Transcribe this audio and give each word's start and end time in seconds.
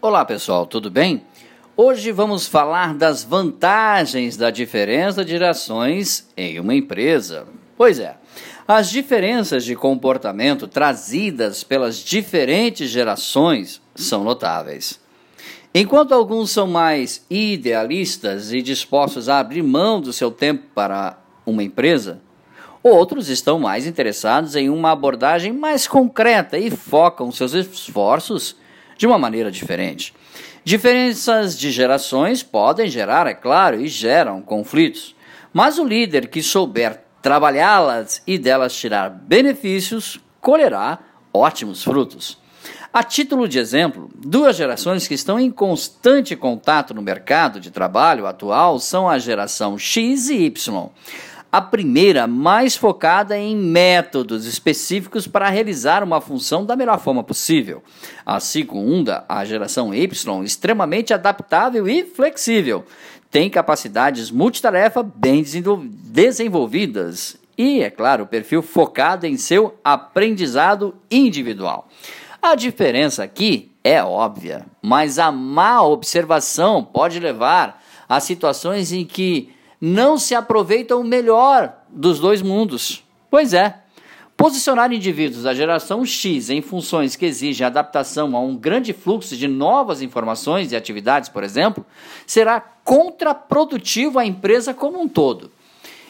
Olá 0.00 0.24
pessoal, 0.24 0.64
tudo 0.64 0.92
bem? 0.92 1.24
Hoje 1.76 2.12
vamos 2.12 2.46
falar 2.46 2.94
das 2.94 3.24
vantagens 3.24 4.36
da 4.36 4.48
diferença 4.48 5.24
de 5.24 5.32
gerações 5.32 6.28
em 6.36 6.60
uma 6.60 6.72
empresa. 6.72 7.48
Pois 7.76 7.98
é, 7.98 8.16
as 8.66 8.90
diferenças 8.90 9.64
de 9.64 9.74
comportamento 9.74 10.68
trazidas 10.68 11.64
pelas 11.64 11.96
diferentes 11.96 12.88
gerações 12.88 13.82
são 13.92 14.22
notáveis. 14.22 15.00
Enquanto 15.74 16.14
alguns 16.14 16.52
são 16.52 16.68
mais 16.68 17.26
idealistas 17.28 18.52
e 18.52 18.62
dispostos 18.62 19.28
a 19.28 19.40
abrir 19.40 19.64
mão 19.64 20.00
do 20.00 20.12
seu 20.12 20.30
tempo 20.30 20.62
para 20.72 21.18
uma 21.44 21.64
empresa, 21.64 22.20
outros 22.84 23.28
estão 23.28 23.58
mais 23.58 23.84
interessados 23.84 24.54
em 24.54 24.70
uma 24.70 24.92
abordagem 24.92 25.52
mais 25.52 25.88
concreta 25.88 26.56
e 26.56 26.70
focam 26.70 27.32
seus 27.32 27.52
esforços 27.52 28.54
de 28.98 29.06
uma 29.06 29.18
maneira 29.18 29.50
diferente. 29.50 30.12
Diferenças 30.62 31.58
de 31.58 31.70
gerações 31.70 32.42
podem 32.42 32.90
gerar, 32.90 33.26
é 33.26 33.32
claro, 33.32 33.80
e 33.80 33.88
geram 33.88 34.42
conflitos, 34.42 35.16
mas 35.50 35.78
o 35.78 35.84
líder 35.84 36.28
que 36.28 36.42
souber 36.42 37.04
trabalhá-las 37.22 38.22
e 38.26 38.36
delas 38.36 38.76
tirar 38.76 39.08
benefícios 39.08 40.20
colherá 40.40 40.98
ótimos 41.32 41.82
frutos. 41.82 42.38
A 42.92 43.02
título 43.02 43.46
de 43.46 43.58
exemplo, 43.58 44.10
duas 44.14 44.56
gerações 44.56 45.06
que 45.06 45.14
estão 45.14 45.38
em 45.38 45.50
constante 45.50 46.34
contato 46.34 46.92
no 46.92 47.02
mercado 47.02 47.60
de 47.60 47.70
trabalho 47.70 48.26
atual 48.26 48.78
são 48.78 49.08
a 49.08 49.18
geração 49.18 49.78
X 49.78 50.28
e 50.28 50.44
Y. 50.44 50.90
A 51.50 51.62
primeira, 51.62 52.26
mais 52.26 52.76
focada 52.76 53.38
em 53.38 53.56
métodos 53.56 54.44
específicos 54.44 55.26
para 55.26 55.48
realizar 55.48 56.04
uma 56.04 56.20
função 56.20 56.62
da 56.62 56.76
melhor 56.76 57.00
forma 57.00 57.24
possível. 57.24 57.82
A 58.24 58.38
segunda, 58.38 59.24
a 59.26 59.42
geração 59.46 59.94
Y, 59.94 60.44
extremamente 60.44 61.14
adaptável 61.14 61.88
e 61.88 62.04
flexível. 62.04 62.84
Tem 63.30 63.48
capacidades 63.48 64.30
multitarefa 64.30 65.02
bem 65.02 65.42
desenvolvidas 66.04 67.38
e, 67.56 67.82
é 67.82 67.88
claro, 67.88 68.26
perfil 68.26 68.60
focado 68.60 69.26
em 69.26 69.38
seu 69.38 69.78
aprendizado 69.82 70.94
individual. 71.10 71.88
A 72.42 72.54
diferença 72.54 73.24
aqui 73.24 73.72
é 73.82 74.04
óbvia, 74.04 74.66
mas 74.82 75.18
a 75.18 75.32
má 75.32 75.80
observação 75.80 76.84
pode 76.84 77.18
levar 77.18 77.82
a 78.06 78.20
situações 78.20 78.92
em 78.92 79.06
que 79.06 79.56
não 79.80 80.18
se 80.18 80.34
aproveita 80.34 80.96
o 80.96 81.04
melhor 81.04 81.74
dos 81.88 82.18
dois 82.18 82.42
mundos. 82.42 83.04
Pois 83.30 83.52
é, 83.52 83.78
posicionar 84.36 84.92
indivíduos 84.92 85.42
da 85.42 85.54
geração 85.54 86.04
X 86.04 86.50
em 86.50 86.62
funções 86.62 87.16
que 87.16 87.26
exigem 87.26 87.66
adaptação 87.66 88.36
a 88.36 88.40
um 88.40 88.56
grande 88.56 88.92
fluxo 88.92 89.36
de 89.36 89.48
novas 89.48 90.02
informações 90.02 90.72
e 90.72 90.76
atividades, 90.76 91.28
por 91.28 91.44
exemplo, 91.44 91.84
será 92.26 92.60
contraprodutivo 92.60 94.18
à 94.18 94.24
empresa 94.24 94.72
como 94.72 95.00
um 95.00 95.08
todo. 95.08 95.50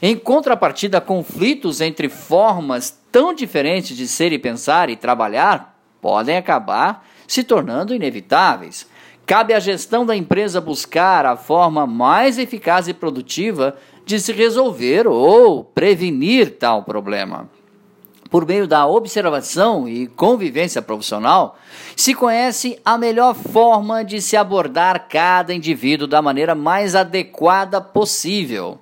Em 0.00 0.16
contrapartida, 0.16 1.00
conflitos 1.00 1.80
entre 1.80 2.08
formas 2.08 2.98
tão 3.12 3.32
diferentes 3.32 3.96
de 3.96 4.08
ser 4.08 4.32
e 4.32 4.38
pensar 4.38 4.90
e 4.90 4.96
trabalhar 4.96 5.78
podem 6.00 6.36
acabar 6.36 7.06
se 7.28 7.44
tornando 7.44 7.94
inevitáveis. 7.94 8.86
Cabe 9.24 9.54
à 9.54 9.60
gestão 9.60 10.04
da 10.04 10.16
empresa 10.16 10.60
buscar 10.60 11.24
a 11.24 11.36
forma 11.36 11.86
mais 11.86 12.38
eficaz 12.38 12.88
e 12.88 12.94
produtiva 12.94 13.76
de 14.04 14.18
se 14.18 14.32
resolver 14.32 15.06
ou 15.06 15.62
prevenir 15.62 16.58
tal 16.58 16.82
problema. 16.82 17.48
Por 18.28 18.46
meio 18.46 18.66
da 18.66 18.86
observação 18.86 19.88
e 19.88 20.06
convivência 20.06 20.82
profissional, 20.82 21.56
se 21.94 22.14
conhece 22.14 22.80
a 22.84 22.98
melhor 22.98 23.34
forma 23.34 24.02
de 24.02 24.20
se 24.20 24.36
abordar 24.36 25.06
cada 25.08 25.54
indivíduo 25.54 26.08
da 26.08 26.20
maneira 26.20 26.54
mais 26.54 26.96
adequada 26.96 27.80
possível. 27.80 28.78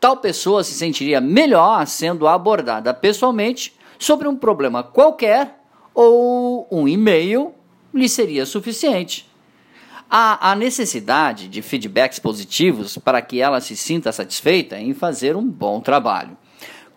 Tal 0.00 0.16
pessoa 0.16 0.62
se 0.64 0.74
sentiria 0.74 1.20
melhor 1.20 1.86
sendo 1.86 2.26
abordada 2.26 2.94
pessoalmente 2.94 3.74
sobre 3.98 4.28
um 4.28 4.36
problema 4.36 4.82
qualquer 4.82 5.60
ou 5.92 6.66
um 6.70 6.86
e-mail 6.88 7.52
lhe 7.92 8.08
seria 8.08 8.46
suficiente. 8.46 9.33
Há 10.16 10.52
a 10.52 10.54
necessidade 10.54 11.48
de 11.48 11.60
feedbacks 11.60 12.20
positivos 12.20 12.96
para 12.96 13.20
que 13.20 13.40
ela 13.40 13.60
se 13.60 13.76
sinta 13.76 14.12
satisfeita 14.12 14.78
em 14.78 14.94
fazer 14.94 15.34
um 15.34 15.44
bom 15.44 15.80
trabalho. 15.80 16.38